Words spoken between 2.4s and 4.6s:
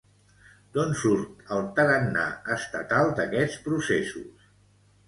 estatal d'aquests processos?